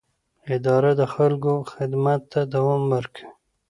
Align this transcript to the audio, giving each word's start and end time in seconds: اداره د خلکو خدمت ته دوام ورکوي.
اداره 0.55 0.91
د 0.99 1.03
خلکو 1.13 1.53
خدمت 1.73 2.21
ته 2.31 2.39
دوام 2.53 2.81
ورکوي. 2.95 3.27